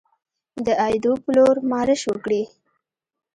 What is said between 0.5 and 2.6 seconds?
د ایدو په لور مارش وکړي.